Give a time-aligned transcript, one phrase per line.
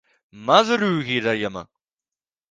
[0.45, 1.61] Masaru Hirayama